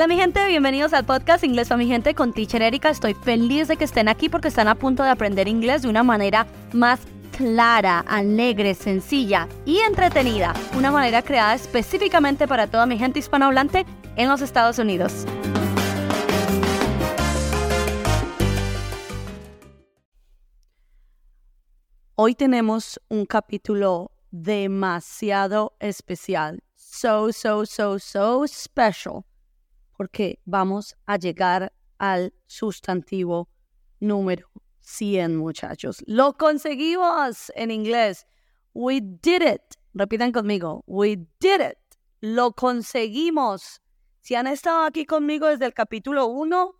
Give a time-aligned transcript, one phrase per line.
[0.00, 2.88] Hola mi gente, bienvenidos al podcast Inglés para mi gente con Teacher Erika.
[2.88, 6.02] Estoy feliz de que estén aquí porque están a punto de aprender inglés de una
[6.02, 7.00] manera más
[7.36, 10.54] clara, alegre, sencilla y entretenida.
[10.74, 13.84] Una manera creada específicamente para toda mi gente hispanohablante
[14.16, 15.26] en los Estados Unidos.
[22.14, 26.62] Hoy tenemos un capítulo demasiado especial.
[26.74, 29.26] So, so, so, so special.
[30.00, 33.50] Porque vamos a llegar al sustantivo
[33.98, 34.48] número
[34.80, 36.02] 100, muchachos.
[36.06, 38.26] Lo conseguimos en inglés.
[38.72, 39.60] We did it.
[39.92, 40.82] Repitan conmigo.
[40.86, 41.76] We did it.
[42.22, 43.82] Lo conseguimos.
[44.22, 46.74] Si han estado aquí conmigo desde el capítulo 1,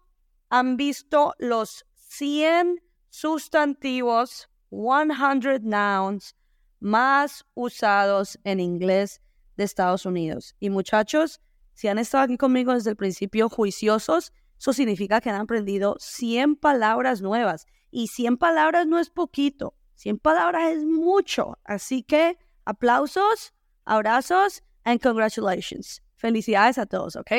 [0.48, 6.34] han visto los 100 sustantivos, 100 nouns
[6.78, 9.20] más usados en inglés
[9.58, 10.56] de Estados Unidos.
[10.58, 11.38] Y muchachos,
[11.74, 16.56] si han estado aquí conmigo desde el principio juiciosos, eso significa que han aprendido 100
[16.56, 17.66] palabras nuevas.
[17.90, 21.58] Y 100 palabras no es poquito, 100 palabras es mucho.
[21.64, 23.54] Así que aplausos,
[23.84, 26.02] abrazos and congratulations.
[26.16, 27.32] Felicidades a todos, ¿ok?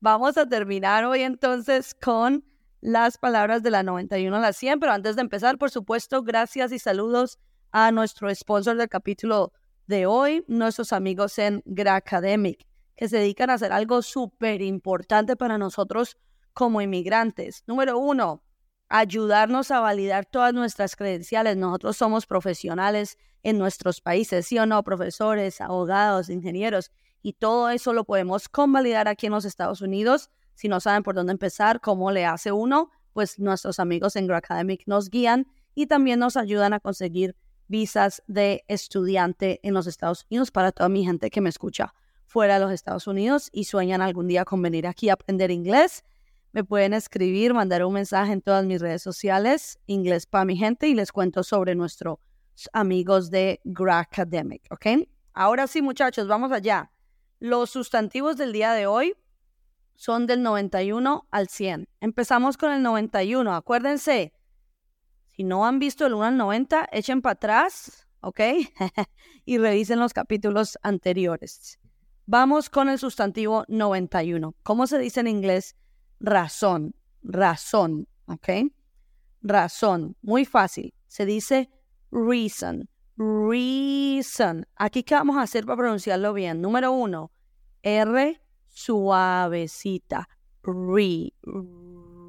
[0.00, 2.44] Vamos a terminar hoy entonces con
[2.80, 6.72] las palabras de la 91 a la 100, pero antes de empezar, por supuesto, gracias
[6.72, 7.38] y saludos
[7.70, 9.52] a nuestro sponsor del capítulo
[9.86, 15.58] de hoy, nuestros amigos en Gracademic, que se dedican a hacer algo súper importante para
[15.58, 16.16] nosotros
[16.52, 17.64] como inmigrantes.
[17.66, 18.42] Número uno,
[18.88, 21.56] ayudarnos a validar todas nuestras credenciales.
[21.56, 26.90] Nosotros somos profesionales en nuestros países, sí o no, profesores, abogados, ingenieros,
[27.22, 30.30] y todo eso lo podemos convalidar aquí en los Estados Unidos.
[30.54, 34.38] Si no saben por dónde empezar, cómo le hace uno, pues nuestros amigos en Grad
[34.38, 37.36] Academic nos guían y también nos ayudan a conseguir
[37.68, 41.94] visas de estudiante en los Estados Unidos para toda mi gente que me escucha
[42.32, 46.02] fuera de los Estados Unidos y sueñan algún día con venir aquí a aprender inglés
[46.52, 50.86] me pueden escribir, mandar un mensaje en todas mis redes sociales, inglés para mi gente,
[50.86, 52.18] y les cuento sobre nuestros
[52.72, 55.08] amigos de Gracademic, ¿ok?
[55.32, 56.92] Ahora sí, muchachos, vamos allá.
[57.38, 59.14] Los sustantivos del día de hoy
[59.94, 61.88] son del 91 al 100.
[62.00, 63.54] Empezamos con el 91.
[63.54, 64.34] Acuérdense,
[65.34, 68.40] si no han visto el 1 al 90, echen para atrás, ¿ok?
[69.46, 71.78] y revisen los capítulos anteriores.
[72.26, 74.54] Vamos con el sustantivo 91.
[74.62, 75.76] ¿Cómo se dice en inglés?
[76.22, 78.48] razón, razón, ¿ok?
[79.42, 80.94] Razón, muy fácil.
[81.08, 81.68] Se dice
[82.10, 84.66] reason, reason.
[84.76, 86.60] Aquí, ¿qué vamos a hacer para pronunciarlo bien?
[86.62, 87.32] Número uno,
[87.82, 90.28] R suavecita,
[90.62, 91.34] re,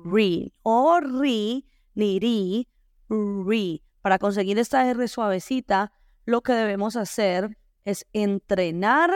[0.03, 2.67] re, o ri, ni ri,
[3.09, 3.81] re.
[4.01, 5.93] Para conseguir esta R suavecita,
[6.25, 9.11] lo que debemos hacer es entrenar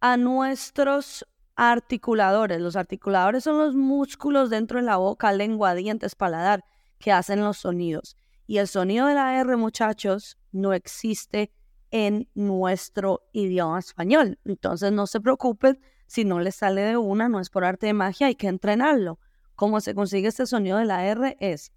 [0.00, 1.26] a nuestros
[1.56, 2.60] articuladores.
[2.60, 6.64] Los articuladores son los músculos dentro de la boca, lengua, dientes, paladar,
[6.98, 8.16] que hacen los sonidos.
[8.46, 11.52] Y el sonido de la R, muchachos, no existe
[11.90, 14.38] en nuestro idioma español.
[14.44, 17.92] Entonces no se preocupen si no les sale de una, no es por arte de
[17.92, 19.18] magia, hay que entrenarlo.
[19.56, 21.36] ¿Cómo se consigue este sonido de la R?
[21.40, 21.72] Es,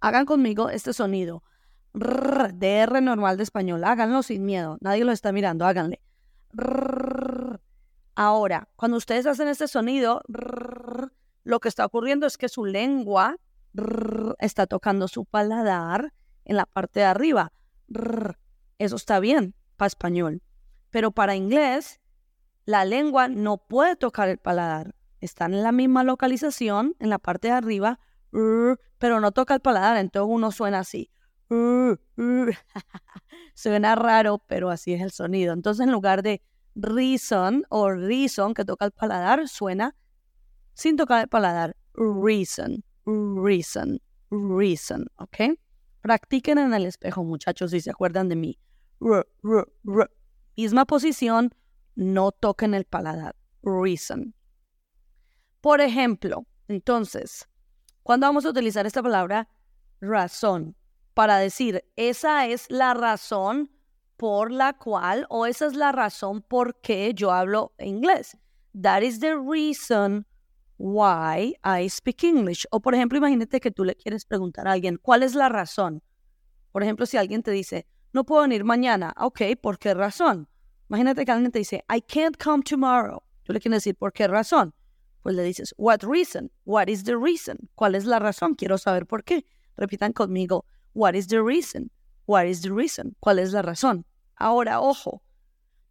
[0.00, 1.42] hagan conmigo este sonido.
[1.92, 6.00] de R normal de español, háganlo sin miedo, nadie lo está mirando, háganle.
[8.16, 10.22] Ahora, cuando ustedes hacen este sonido,
[11.42, 13.36] lo que está ocurriendo es que su lengua
[14.38, 16.12] está tocando su paladar
[16.44, 17.52] en la parte de arriba.
[18.78, 20.42] Eso está bien para español.
[20.90, 22.00] Pero para inglés,
[22.66, 24.94] la lengua no puede tocar el paladar.
[25.20, 27.98] Están en la misma localización, en la parte de arriba,
[28.98, 29.96] pero no toca el paladar.
[29.96, 31.10] Entonces uno suena así.
[33.54, 35.52] suena raro, pero así es el sonido.
[35.52, 36.42] Entonces en lugar de
[36.74, 39.94] reason o reason, que toca el paladar, suena
[40.74, 41.76] sin tocar el paladar.
[41.94, 45.58] Reason, reason, reason, ¿ok?
[46.00, 48.58] Practiquen en el espejo, muchachos, si se acuerdan de mí.
[50.56, 51.54] Misma posición,
[51.94, 53.36] no toquen el paladar.
[53.62, 54.34] Reason.
[55.60, 57.48] Por ejemplo, entonces,
[58.02, 59.48] cuando vamos a utilizar esta palabra
[60.04, 60.76] razón?
[61.14, 63.70] Para decir, esa es la razón
[64.16, 68.36] por la cual, o esa es la razón por qué yo hablo inglés.
[68.80, 70.26] That is the reason
[70.78, 72.66] why I speak English.
[72.70, 76.02] O por ejemplo, imagínate que tú le quieres preguntar a alguien, ¿cuál es la razón?
[76.72, 80.48] Por ejemplo, si alguien te dice, no puedo venir mañana, ok, ¿por qué razón?
[80.88, 83.22] Imagínate que alguien te dice, I can't come tomorrow.
[83.44, 84.74] Tú le quieres decir, ¿por qué razón?
[85.22, 86.50] Pues le dices, what reason?
[86.64, 87.56] What is the reason?
[87.74, 88.54] ¿Cuál es la razón?
[88.54, 89.46] Quiero saber por qué.
[89.76, 91.90] Repitan conmigo, what is the reason?
[92.26, 93.16] What is the reason?
[93.20, 94.06] ¿Cuál es la razón?
[94.36, 95.22] Ahora, ojo,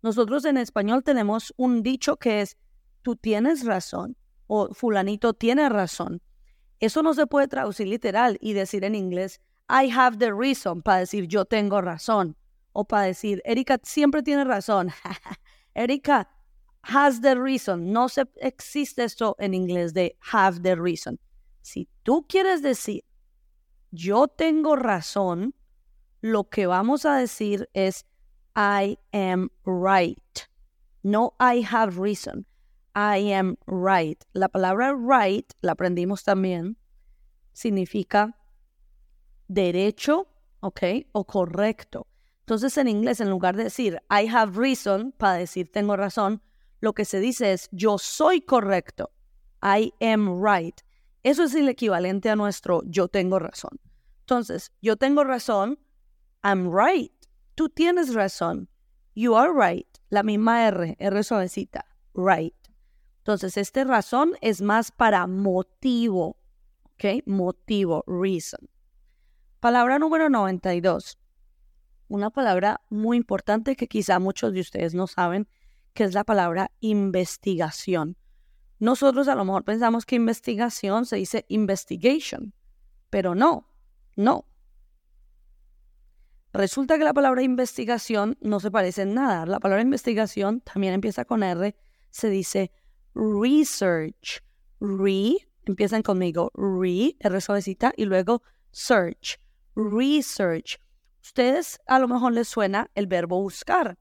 [0.01, 2.57] nosotros en español tenemos un dicho que es,
[3.01, 6.21] tú tienes razón o fulanito tiene razón.
[6.79, 9.39] Eso no se puede traducir literal y decir en inglés,
[9.69, 12.35] I have the reason, para decir yo tengo razón.
[12.73, 14.89] O para decir, Erika siempre tiene razón.
[15.75, 16.29] Erika
[16.81, 17.91] has the reason.
[17.91, 21.19] No se, existe esto en inglés de have the reason.
[21.61, 23.05] Si tú quieres decir,
[23.91, 25.55] yo tengo razón,
[26.23, 28.05] lo que vamos a decir es,
[28.55, 30.47] I am right.
[31.03, 32.45] No I have reason.
[32.95, 34.23] I am right.
[34.31, 36.77] La palabra right, la aprendimos también,
[37.51, 38.37] significa
[39.49, 40.29] derecho,
[40.61, 40.81] ¿ok?
[41.11, 42.07] O correcto.
[42.39, 46.41] Entonces en inglés, en lugar de decir I have reason, para decir tengo razón,
[46.79, 49.11] lo que se dice es yo soy correcto.
[49.61, 50.79] I am right.
[51.23, 53.77] Eso es el equivalente a nuestro yo tengo razón.
[54.21, 55.79] Entonces, yo tengo razón,
[56.43, 57.11] I'm right.
[57.55, 58.67] Tú tienes razón.
[59.15, 59.87] You are right.
[60.09, 61.85] La misma R, R suavecita.
[62.13, 62.55] Right.
[63.19, 66.37] Entonces, este razón es más para motivo.
[66.83, 67.25] ¿Ok?
[67.25, 68.69] Motivo, reason.
[69.59, 71.17] Palabra número 92.
[72.09, 75.47] Una palabra muy importante que quizá muchos de ustedes no saben,
[75.93, 78.17] que es la palabra investigación.
[78.79, 82.53] Nosotros a lo mejor pensamos que investigación se dice investigation,
[83.09, 83.69] pero no,
[84.17, 84.45] no.
[86.53, 89.47] Resulta que la palabra investigación no se parece en nada.
[89.47, 91.75] La palabra investigación también empieza con R,
[92.11, 92.71] se dice
[93.15, 94.43] research.
[94.79, 99.39] Re, empiezan conmigo, re, R suavecita, y luego search.
[99.75, 100.79] Research.
[101.23, 103.97] Ustedes a lo mejor les suena el verbo buscar.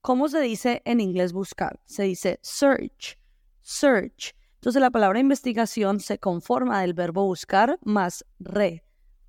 [0.00, 1.80] ¿Cómo se dice en inglés buscar?
[1.84, 3.18] Se dice search.
[3.60, 4.34] Search.
[4.54, 8.83] Entonces la palabra investigación se conforma del verbo buscar más re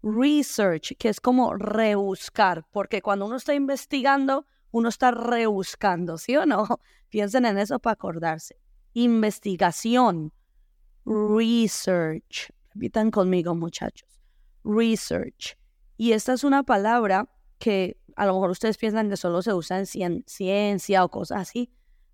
[0.05, 6.45] research, que es como rebuscar, porque cuando uno está investigando, uno está rebuscando, ¿sí o
[6.45, 6.79] no?
[7.09, 8.57] Piensen en eso para acordarse.
[8.93, 10.31] Investigación,
[11.05, 12.51] research.
[12.73, 14.07] Repitan conmigo, muchachos.
[14.63, 15.57] Research.
[15.97, 17.27] Y esta es una palabra
[17.57, 21.71] que a lo mejor ustedes piensan que solo se usa en ciencia o cosas así,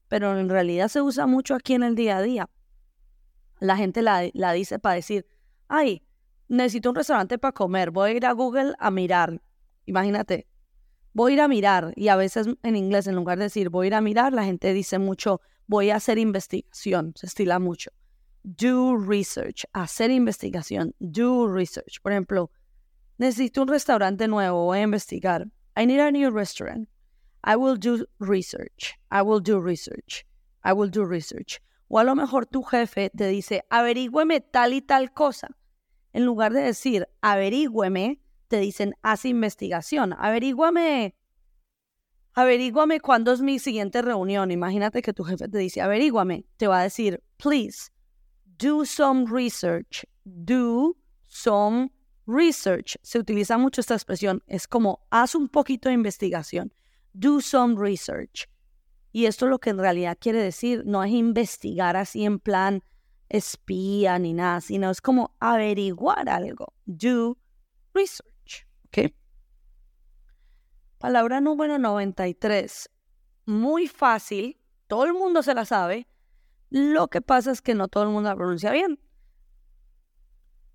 [0.08, 2.50] pero en realidad se usa mucho aquí en el día a día.
[3.60, 5.28] La gente la, la dice para decir,
[5.68, 6.04] ay,
[6.52, 9.42] necesito un restaurante para comer, voy a ir a Google a mirar.
[9.86, 10.48] Imagínate,
[11.14, 13.86] voy a ir a mirar y a veces en inglés en lugar de decir voy
[13.86, 17.92] a ir a mirar, la gente dice mucho voy a hacer investigación, se estila mucho.
[18.44, 22.02] Do research, hacer investigación, do research.
[22.02, 22.52] Por ejemplo,
[23.18, 25.48] necesito un restaurante nuevo, voy a investigar.
[25.78, 26.90] I need a new restaurant.
[27.46, 28.96] I will do research.
[29.10, 30.26] I will do research.
[30.66, 31.62] I will do research.
[31.88, 35.56] O a lo mejor tu jefe te dice, averígüeme tal y tal cosa
[36.14, 40.14] en lugar de decir averígüeme, te dicen haz investigación.
[40.14, 41.16] Averígüame,
[42.34, 44.52] averígüame cuándo es mi siguiente reunión.
[44.52, 47.92] Imagínate que tu jefe te dice averígüame, te va a decir please
[48.58, 50.06] do some research.
[50.26, 50.96] Do
[51.28, 51.90] some
[52.28, 52.98] research.
[53.02, 54.44] Se utiliza mucho esta expresión.
[54.48, 56.74] Es como haz un poquito de investigación.
[57.14, 58.48] Do some research.
[59.12, 62.84] Y esto lo que en realidad quiere decir no es investigar así en plan
[63.32, 66.74] espía ni nada, sino es como averiguar algo.
[66.86, 67.38] Do
[67.94, 68.68] research.
[68.88, 69.14] ¿Ok?
[70.98, 72.90] Palabra número 93.
[73.46, 76.08] Muy fácil, todo el mundo se la sabe.
[76.70, 79.00] Lo que pasa es que no todo el mundo la pronuncia bien.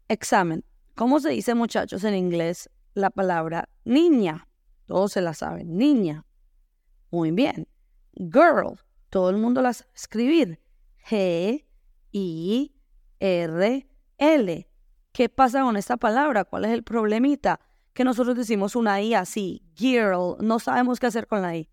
[0.08, 0.64] Examen.
[0.94, 4.48] ¿Cómo se dice, muchachos, en inglés la palabra niña?
[4.86, 5.76] Todos se la saben.
[5.76, 6.24] Niña.
[7.10, 7.68] Muy bien.
[8.14, 8.80] Girl.
[9.10, 10.60] Todo el mundo la sabe escribir.
[11.08, 11.65] G
[12.18, 12.74] I,
[13.20, 14.68] R, L.
[15.12, 16.44] ¿Qué pasa con esta palabra?
[16.44, 17.60] ¿Cuál es el problemita?
[17.92, 21.68] Que nosotros decimos una I así, girl, no sabemos qué hacer con la I.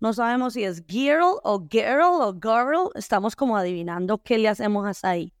[0.00, 4.86] No sabemos si es girl o girl o girl, estamos como adivinando qué le hacemos
[4.86, 5.34] a esa I.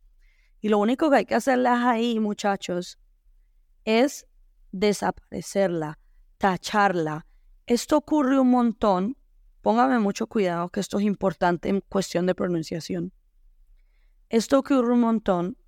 [0.60, 2.98] Y lo único que hay que hacerle a I, muchachos,
[3.86, 4.26] es
[4.70, 5.98] desaparecerla,
[6.36, 7.26] tacharla.
[7.66, 9.16] Esto ocurre un montón.
[9.62, 13.12] Póngame mucho cuidado que esto es importante en cuestión de pronunciación.
[14.32, 15.58] Esto ocurre un montón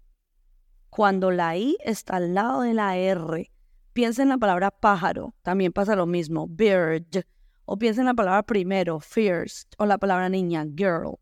[0.88, 3.52] cuando la I está al lado de la R.
[3.92, 7.26] Piensa en la palabra pájaro, también pasa lo mismo, bird.
[7.66, 11.18] O piensa en la palabra primero, first, o la palabra niña, girl.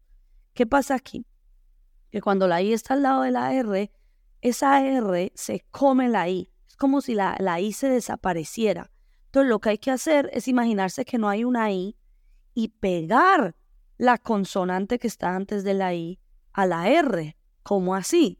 [0.55, 1.27] ¿Qué pasa aquí?
[2.13, 3.91] Que cuando la I está al lado de la R,
[4.41, 6.49] esa R se come la I.
[6.69, 8.93] Es como si la, la I se desapareciera.
[9.25, 11.97] Entonces lo que hay que hacer es imaginarse que no hay una I
[12.55, 13.57] y pegar
[13.99, 16.22] la consonante que está antes de la I
[16.53, 17.37] a la R.
[17.63, 18.39] ¿Cómo así?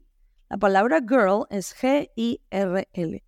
[0.49, 3.23] La palabra girl es G-I-R-L.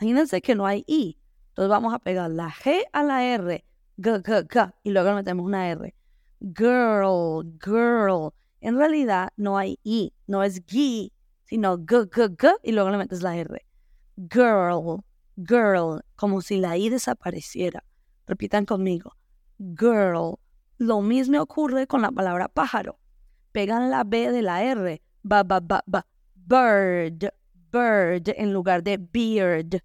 [0.00, 1.18] Imagínense que no hay I.
[1.48, 3.64] Entonces vamos a pegar la G a la R,
[3.98, 5.94] G, G, G, y luego metemos una R.
[6.40, 8.32] Girl, girl.
[8.60, 11.12] En realidad no hay I, no es gi,
[11.44, 13.66] sino g, g, g, y luego le metes la R.
[14.16, 15.02] Girl,
[15.36, 17.82] girl, como si la I desapareciera.
[18.26, 19.16] Repitan conmigo.
[19.58, 20.38] Girl.
[20.78, 22.99] Lo mismo ocurre con la palabra pájaro.
[23.52, 25.02] Pegan la B de la R.
[25.22, 26.06] Ba, ba, ba, ba.
[26.34, 27.28] Bird,
[27.72, 29.82] bird, en lugar de beard.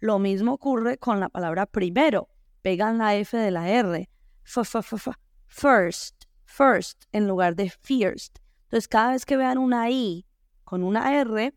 [0.00, 2.28] Lo mismo ocurre con la palabra primero.
[2.62, 4.08] Pegan la F de la R.
[4.44, 5.10] F, f, f.
[5.46, 8.38] First, first, en lugar de first.
[8.64, 10.26] Entonces, cada vez que vean una I
[10.64, 11.54] con una R,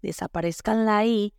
[0.00, 1.34] desaparezcan la I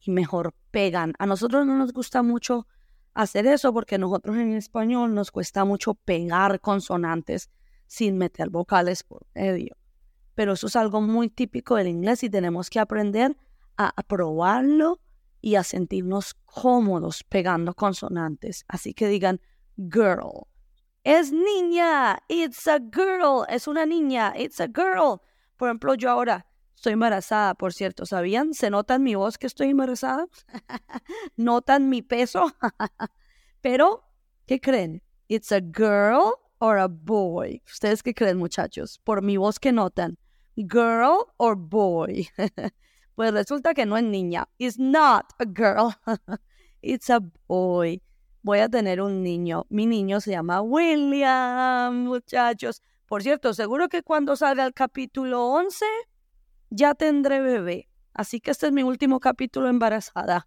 [0.00, 1.14] y mejor pegan.
[1.18, 2.66] A nosotros no nos gusta mucho
[3.14, 7.50] hacer eso porque nosotros en español nos cuesta mucho pegar consonantes
[7.88, 9.76] sin meter vocales por medio.
[10.36, 13.36] Pero eso es algo muy típico del inglés y tenemos que aprender
[13.76, 15.00] a probarlo
[15.40, 18.64] y a sentirnos cómodos pegando consonantes.
[18.68, 19.40] Así que digan
[19.76, 20.46] girl.
[21.04, 23.44] Es niña, it's a girl.
[23.48, 25.20] Es una niña, it's a girl.
[25.56, 28.54] Por ejemplo, yo ahora estoy embarazada, por cierto, ¿sabían?
[28.54, 30.26] ¿Se nota en mi voz que estoy embarazada?
[31.36, 32.52] ¿Notan mi peso?
[33.60, 34.04] Pero,
[34.46, 35.02] ¿qué creen?
[35.28, 37.62] It's a girl or a boy.
[37.66, 39.00] ¿Ustedes qué creen, muchachos?
[39.04, 40.18] Por mi voz que notan.
[40.56, 42.28] Girl or boy.
[43.14, 44.48] pues resulta que no es niña.
[44.58, 45.94] It's not a girl.
[46.82, 48.02] It's a boy.
[48.42, 49.66] Voy a tener un niño.
[49.68, 52.82] Mi niño se llama William, muchachos.
[53.06, 55.84] Por cierto, seguro que cuando salga el capítulo 11
[56.70, 57.88] ya tendré bebé.
[58.14, 60.46] Así que este es mi último capítulo embarazada.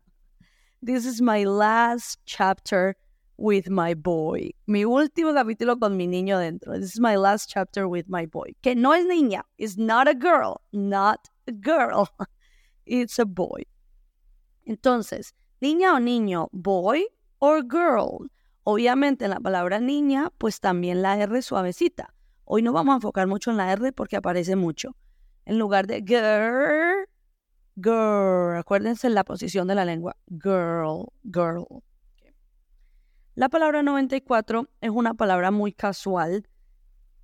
[0.83, 2.97] This is my last chapter
[3.41, 4.53] with my boy.
[4.67, 6.73] Mi último capítulo con mi niño dentro.
[6.73, 8.55] This is my last chapter with my boy.
[8.61, 9.43] Que no es niña.
[9.57, 10.61] It's not a girl.
[10.71, 12.07] Not a girl.
[12.85, 13.63] It's a boy.
[14.65, 17.05] Entonces, niña o niño, boy
[17.39, 18.29] or girl.
[18.63, 22.13] Obviamente en la palabra niña, pues también la R suavecita.
[22.45, 24.95] Hoy no vamos a enfocar mucho en la R porque aparece mucho.
[25.45, 27.07] En lugar de girl,
[27.75, 28.57] girl.
[28.57, 30.15] Acuérdense la posición de la lengua.
[30.29, 31.83] Girl, girl.
[33.33, 36.49] La palabra 94 es una palabra muy casual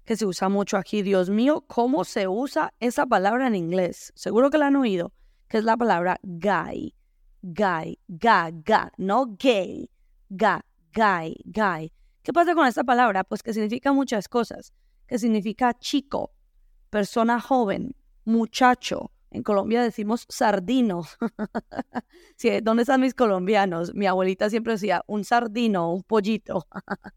[0.05, 1.01] que se usa mucho aquí.
[1.01, 4.13] Dios mío, ¿cómo se usa esa palabra en inglés?
[4.15, 5.11] Seguro que la han oído,
[5.49, 6.95] que es la palabra guy.
[7.41, 9.89] Guy, ga, ga, no gay.
[10.29, 10.63] Ga,
[10.95, 11.91] guy, guy.
[12.23, 13.25] ¿Qué pasa con esta palabra?
[13.25, 14.71] Pues que significa muchas cosas.
[15.07, 16.31] Que significa chico,
[16.89, 21.03] persona joven, muchacho, en Colombia decimos sardino.
[22.63, 23.93] ¿Dónde están mis colombianos?
[23.93, 26.67] Mi abuelita siempre decía un sardino, un pollito.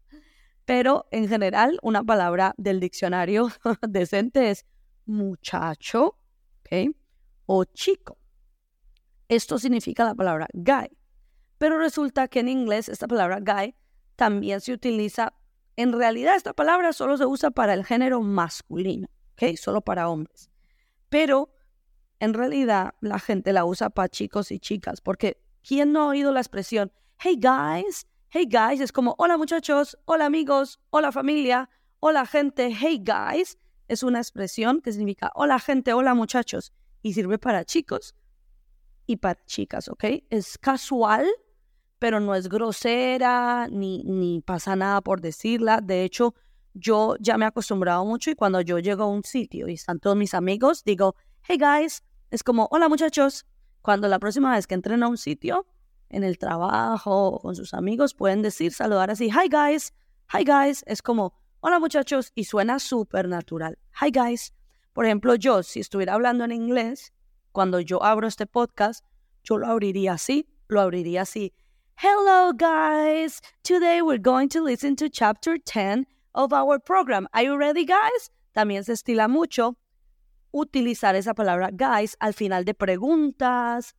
[0.65, 3.49] Pero en general, una palabra del diccionario
[3.87, 4.65] decente es
[5.05, 6.17] muchacho
[7.45, 8.17] o chico.
[9.27, 10.97] Esto significa la palabra guy.
[11.57, 13.75] Pero resulta que en inglés esta palabra guy
[14.15, 15.33] también se utiliza,
[15.75, 19.55] en realidad esta palabra solo se usa para el género masculino, ¿ok?
[19.57, 20.49] Solo para hombres.
[21.09, 21.49] Pero
[22.21, 26.31] en realidad la gente la usa para chicos y chicas, porque ¿quién no ha oído
[26.31, 28.79] la expresión, hey guys, hey guys?
[28.79, 31.67] Es como, hola muchachos, hola amigos, hola familia,
[31.99, 33.57] hola gente, hey guys.
[33.87, 38.13] Es una expresión que significa hola gente, hola muchachos, y sirve para chicos
[39.07, 40.03] y para chicas, ¿ok?
[40.29, 41.25] Es casual,
[41.97, 45.81] pero no es grosera, ni, ni pasa nada por decirla.
[45.81, 46.35] De hecho,
[46.75, 49.99] yo ya me he acostumbrado mucho y cuando yo llego a un sitio y están
[49.99, 51.15] todos mis amigos, digo,
[51.47, 53.45] hey guys, es como, hola muchachos,
[53.81, 55.67] cuando la próxima vez que entren a un sitio,
[56.09, 59.93] en el trabajo o con sus amigos, pueden decir, saludar así, hi guys,
[60.33, 64.53] hi guys, es como, hola muchachos, y suena súper natural, hi guys.
[64.93, 67.13] Por ejemplo, yo, si estuviera hablando en inglés,
[67.51, 69.05] cuando yo abro este podcast,
[69.43, 71.53] yo lo abriría así, lo abriría así.
[71.97, 77.27] Hello guys, today we're going to listen to chapter 10 of our program.
[77.33, 78.31] Are you ready guys?
[78.53, 79.75] También se estila mucho
[80.51, 83.95] utilizar esa palabra guys al final de preguntas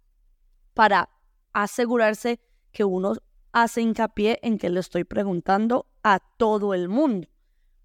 [0.75, 1.09] para
[1.53, 2.41] asegurarse
[2.73, 3.15] que uno
[3.53, 7.29] hace hincapié en que le estoy preguntando a todo el mundo.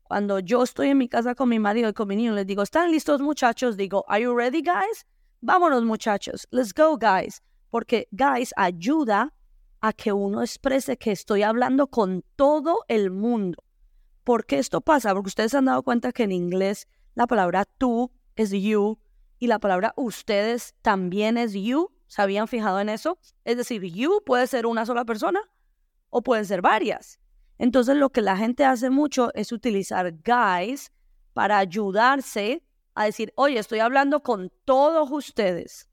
[0.04, 2.64] Cuando yo estoy en mi casa con mi marido y con mi niño, les digo,
[2.64, 3.76] ¿están listos muchachos?
[3.76, 5.06] Digo, ¿Are you ready guys?
[5.42, 7.42] Vámonos muchachos, let's go guys.
[7.70, 9.34] Porque guys ayuda
[9.82, 13.62] a que uno exprese que estoy hablando con todo el mundo.
[14.24, 15.14] ¿Por qué esto pasa?
[15.14, 18.98] Porque ustedes han dado cuenta que en inglés la palabra tú es you
[19.40, 21.92] y la palabra ustedes también es you.
[22.08, 23.20] ¿Se habían fijado en eso?
[23.44, 25.42] Es decir, you puede ser una sola persona
[26.10, 27.20] o pueden ser varias.
[27.58, 30.92] Entonces lo que la gente hace mucho es utilizar guys
[31.34, 32.64] para ayudarse
[32.96, 35.90] a decir, oye, estoy hablando con todos ustedes.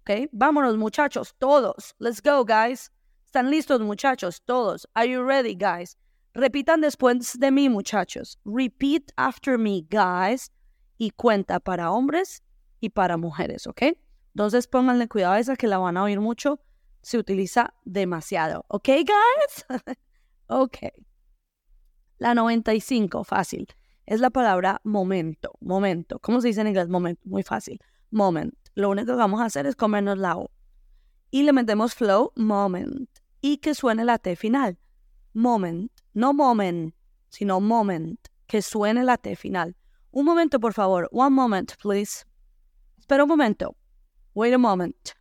[0.00, 0.28] ¿Ok?
[0.30, 1.94] Vámonos muchachos, todos.
[1.98, 2.92] Let's go, guys.
[3.24, 4.40] ¿Están listos muchachos?
[4.44, 4.86] Todos.
[4.94, 5.98] Are you ready, guys?
[6.32, 8.38] Repitan después de mí, muchachos.
[8.44, 10.50] Repeat after me, guys.
[10.98, 12.42] Y cuenta para hombres
[12.80, 13.82] y para mujeres, ¿ok?
[14.34, 16.60] Entonces pónganle cuidado a esa que la van a oír mucho.
[17.02, 19.66] Se utiliza demasiado, ¿ok, guys?
[20.48, 20.76] ok.
[22.18, 23.66] La 95, fácil.
[24.06, 26.18] Es la palabra momento, momento.
[26.20, 26.88] ¿Cómo se dice en inglés?
[26.88, 27.80] Momento, muy fácil.
[28.10, 28.54] Moment.
[28.74, 30.50] Lo único que vamos a hacer es comernos la O.
[31.30, 33.10] Y le metemos flow, moment.
[33.40, 34.78] Y que suene la T final.
[35.32, 35.90] Moment.
[36.14, 36.94] No moment,
[37.28, 38.20] sino moment.
[38.46, 39.76] Que suene la T final.
[40.16, 41.10] Un momento, por favor.
[41.12, 42.24] One moment, please.
[42.98, 43.76] Espera un momento.
[44.32, 45.12] Wait a moment.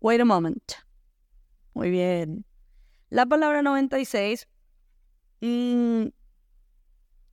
[0.00, 0.72] Wait a moment.
[1.74, 2.46] Muy bien.
[3.10, 4.48] La palabra 96
[5.42, 6.06] mm,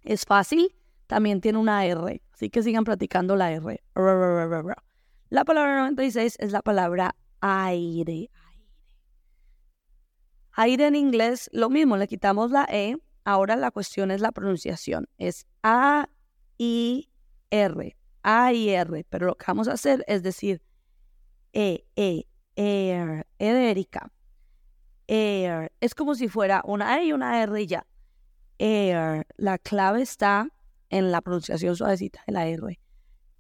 [0.04, 0.76] es fácil.
[1.08, 2.22] También tiene una R.
[2.34, 3.82] Así que sigan practicando la R.
[5.30, 8.30] La palabra 96 es la palabra aire.
[10.52, 15.08] Aire en inglés, lo mismo, le quitamos la E Ahora la cuestión es la pronunciación.
[15.18, 16.10] Es A,
[16.58, 17.10] I,
[17.50, 17.96] R.
[18.24, 19.06] A, I, R.
[19.10, 20.62] Pero lo que vamos a hacer es decir
[21.54, 22.26] E, E,
[22.56, 23.28] Air.
[23.40, 24.12] E Erika.
[25.08, 25.72] Air.
[25.80, 27.86] Es como si fuera una E y una R y ya.
[28.58, 29.28] Air.
[29.38, 30.48] La clave está
[30.90, 32.80] en la pronunciación suavecita de la R.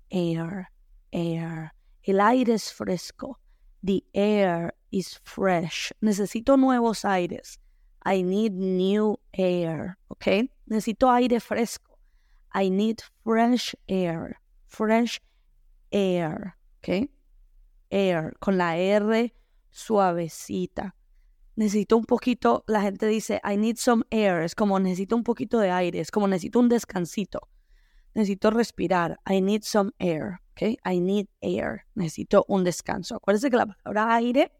[0.09, 0.67] Air.
[1.11, 1.71] Air.
[2.03, 3.39] El aire es fresco.
[3.83, 5.91] The air is fresh.
[6.01, 7.59] Necesito nuevos aires.
[8.05, 10.49] I need new air, ¿ok?
[10.65, 11.97] Necesito aire fresco.
[12.53, 15.19] I need fresh air, fresh
[15.91, 17.09] air, ¿ok?
[17.89, 19.33] Air, con la R
[19.69, 20.95] suavecita.
[21.55, 25.59] Necesito un poquito, la gente dice, I need some air, es como necesito un poquito
[25.59, 27.47] de aire, es como necesito un descansito.
[28.13, 29.19] Necesito respirar.
[29.29, 30.77] I need some air, ¿ok?
[30.85, 31.85] I need air.
[31.95, 33.15] Necesito un descanso.
[33.15, 34.51] Acuérdense que la palabra aire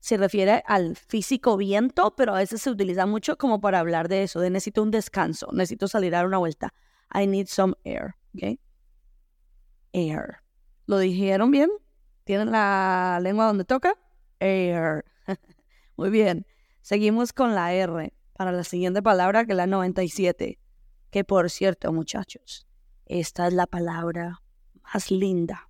[0.00, 4.22] se refiere al físico viento, pero a veces se utiliza mucho como para hablar de
[4.22, 6.72] eso, de necesito un descanso, necesito salir a dar una vuelta.
[7.14, 8.58] I need some air, ¿ok?
[9.92, 10.38] Air.
[10.86, 11.70] ¿Lo dijeron bien?
[12.24, 13.94] ¿Tienen la lengua donde toca?
[14.40, 15.04] Air.
[15.96, 16.46] Muy bien.
[16.80, 20.58] Seguimos con la R para la siguiente palabra, que es la 97.
[21.10, 22.66] Que por cierto, muchachos,
[23.04, 24.40] esta es la palabra
[24.82, 25.68] más linda,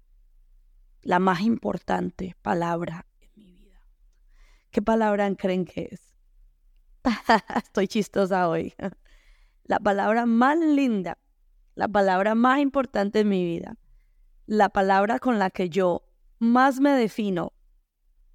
[1.03, 3.07] la más importante palabra
[4.71, 6.15] ¿Qué palabra creen que es?
[7.65, 8.75] Estoy chistosa hoy.
[9.65, 11.19] La palabra más linda,
[11.77, 13.77] la palabra más importante en mi vida,
[14.47, 16.03] la palabra con la que yo
[16.41, 17.53] más me defino,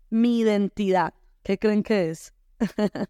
[0.10, 1.14] mi identidad.
[1.44, 2.34] ¿Qué creen que es?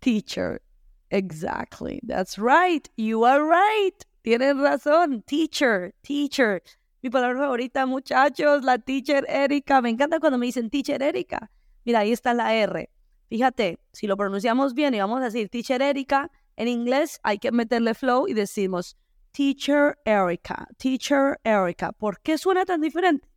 [0.00, 0.60] Teacher.
[1.08, 2.00] Exactly.
[2.06, 2.86] That's right.
[2.96, 4.04] You are right.
[4.22, 5.22] Tienes razón.
[5.22, 5.94] Teacher.
[6.02, 6.62] Teacher.
[7.02, 9.80] Mi palabra favorita, muchachos, la teacher Erika.
[9.80, 11.50] Me encanta cuando me dicen teacher Erika.
[11.86, 12.90] Mira, ahí está la R.
[13.28, 17.52] Fíjate, si lo pronunciamos bien y vamos a decir teacher Erika, en inglés hay que
[17.52, 18.96] meterle flow y decimos
[19.30, 21.92] teacher Erika, teacher Erika.
[21.92, 23.28] ¿Por qué suena tan diferente?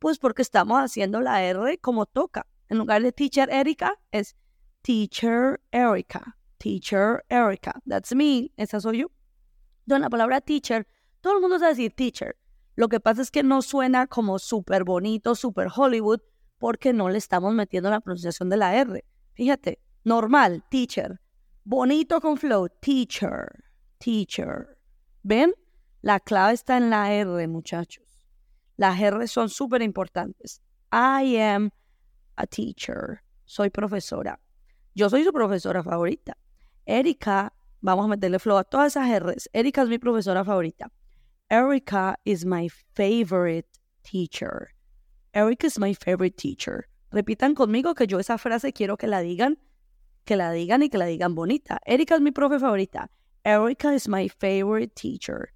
[0.00, 2.46] Pues porque estamos haciendo la R como toca.
[2.68, 4.36] En lugar de teacher Erika es
[4.82, 7.80] teacher Erika, teacher Erika.
[7.88, 9.10] That's me, esa soy yo.
[9.86, 10.86] Entonces la palabra teacher,
[11.22, 12.36] todo el mundo sabe decir teacher.
[12.76, 16.20] Lo que pasa es que no suena como súper bonito, súper Hollywood,
[16.64, 19.04] porque no le estamos metiendo la pronunciación de la R.
[19.34, 21.20] Fíjate, normal, teacher.
[21.62, 23.64] Bonito con flow, teacher,
[23.98, 24.78] teacher.
[25.22, 25.52] ¿Ven?
[26.00, 28.24] La clave está en la R, muchachos.
[28.78, 30.62] Las R son súper importantes.
[30.90, 31.70] I am
[32.36, 33.20] a teacher.
[33.44, 34.40] Soy profesora.
[34.94, 36.34] Yo soy su profesora favorita.
[36.86, 39.50] Erika, vamos a meterle flow a todas esas R's.
[39.52, 40.90] Erika es mi profesora favorita.
[41.50, 43.68] Erika is my favorite
[44.02, 44.74] teacher.
[45.34, 46.86] Eric is my favorite teacher.
[47.10, 49.58] Repitan conmigo que yo esa frase quiero que la digan,
[50.26, 51.80] que la digan y que la digan bonita.
[51.86, 53.10] Erika es mi profe favorita.
[53.44, 55.52] Erica is my favorite teacher.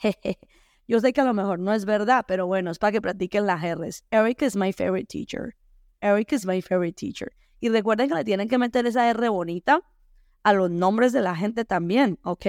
[0.86, 3.46] yo sé que a lo mejor no es verdad, pero bueno, es para que practiquen
[3.46, 4.04] las R's.
[4.12, 5.56] Erica is my favorite teacher.
[6.00, 7.32] Erica is my favorite teacher.
[7.58, 9.80] Y recuerden que le tienen que meter esa R bonita
[10.44, 12.46] a los nombres de la gente también, ¿ok?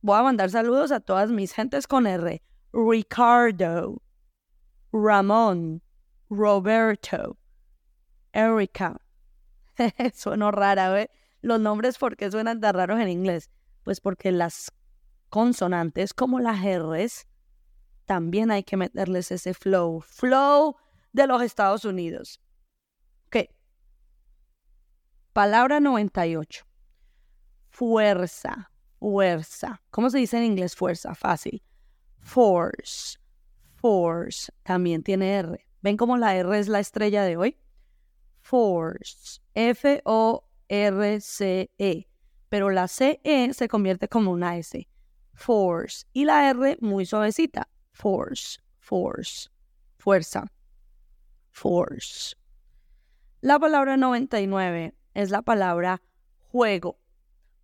[0.00, 2.42] Voy a mandar saludos a todas mis gentes con R.
[2.72, 4.02] Ricardo,
[5.02, 5.82] Ramón,
[6.30, 7.36] Roberto,
[8.32, 9.00] Erika.
[10.14, 11.10] Suena rara, ¿eh?
[11.42, 13.50] Los nombres, ¿por qué suenan tan raros en inglés?
[13.84, 14.72] Pues porque las
[15.28, 17.26] consonantes, como las R's,
[18.06, 20.00] también hay que meterles ese flow.
[20.00, 20.76] Flow
[21.12, 22.40] de los Estados Unidos.
[23.26, 23.48] Ok.
[25.32, 26.64] Palabra 98.
[27.68, 28.70] Fuerza.
[28.98, 29.82] Fuerza.
[29.90, 31.14] ¿Cómo se dice en inglés fuerza?
[31.14, 31.62] Fácil.
[32.18, 33.18] Force
[33.86, 35.64] force también tiene R.
[35.80, 37.56] ¿Ven cómo la R es la estrella de hoy?
[38.40, 39.40] Force.
[39.54, 40.48] F-O-R-C-E.
[42.48, 44.88] Pero la C-E se convierte como una S.
[45.34, 46.04] force.
[46.12, 49.50] Y la R muy suavecita, force, force,
[49.98, 50.50] fuerza,
[51.52, 52.34] force.
[53.40, 56.02] La palabra 99 es la palabra
[56.50, 56.98] juego.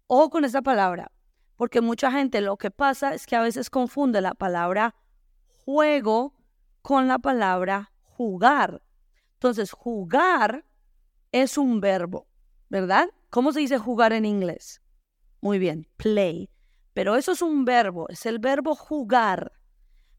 [0.07, 1.11] Ojo con esa palabra,
[1.57, 4.95] porque mucha gente lo que pasa es que a veces confunde la palabra
[5.65, 6.35] juego
[6.83, 8.83] con la palabra jugar.
[9.35, 10.65] Entonces, jugar
[11.31, 12.27] es un verbo,
[12.69, 13.09] ¿verdad?
[13.31, 14.83] ¿Cómo se dice jugar en inglés?
[15.41, 16.51] Muy bien, play.
[16.95, 19.53] Pero eso es un verbo, es el verbo jugar.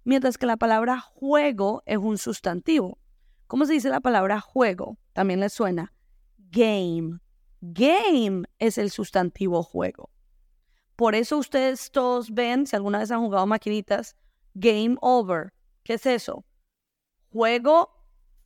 [0.03, 2.99] Mientras que la palabra juego es un sustantivo.
[3.47, 4.97] ¿Cómo se dice la palabra juego?
[5.13, 5.93] También le suena
[6.37, 7.19] game.
[7.61, 10.09] Game es el sustantivo juego.
[10.95, 14.15] Por eso ustedes todos ven, si alguna vez han jugado maquinitas,
[14.53, 15.53] game over.
[15.83, 16.45] ¿Qué es eso?
[17.31, 17.89] Juego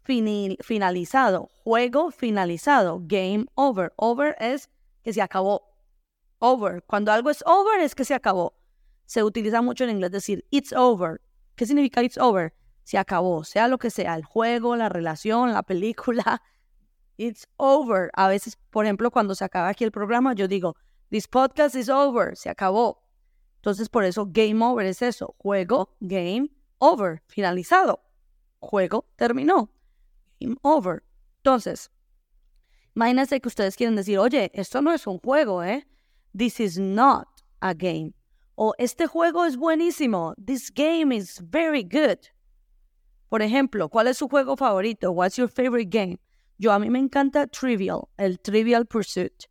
[0.03, 1.49] finalizado.
[1.63, 2.99] Juego finalizado.
[3.03, 3.93] Game over.
[3.97, 4.69] Over es
[5.03, 5.75] que se acabó.
[6.39, 6.83] Over.
[6.83, 8.55] Cuando algo es over es que se acabó.
[9.05, 11.21] Se utiliza mucho en inglés decir it's over.
[11.55, 12.53] ¿Qué significa it's over?
[12.83, 16.41] Se acabó, sea lo que sea, el juego, la relación, la película.
[17.17, 18.11] It's over.
[18.13, 20.75] A veces, por ejemplo, cuando se acaba aquí el programa, yo digo,
[21.09, 23.06] this podcast is over, se acabó.
[23.67, 27.99] Entonces, por eso game over es eso, juego, game over, finalizado.
[28.61, 29.69] Juego terminó.
[30.39, 31.03] Game over.
[31.39, 31.91] Entonces,
[32.95, 35.85] imagínense que ustedes quieren decir, oye, esto no es un juego, ¿eh?
[36.33, 37.27] This is not
[37.59, 38.13] a game.
[38.55, 40.33] O este juego es buenísimo.
[40.45, 42.19] This game is very good.
[43.27, 45.11] Por ejemplo, ¿cuál es su juego favorito?
[45.11, 46.17] What's your favorite game?
[46.57, 49.43] Yo a mí me encanta Trivial, el Trivial Pursuit,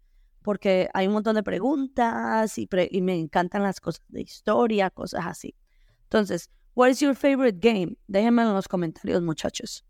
[0.46, 2.68] porque hay un montón de preguntas y,
[3.00, 5.56] me encantan las cosas de historia, cosas así.
[6.04, 7.96] Entonces, what is your favorite game?
[8.06, 9.84] Déjenme en los comentarios, muchachos.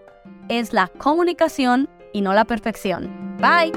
[0.49, 3.11] es la comunicación y no la perfección.
[3.39, 3.73] Bye.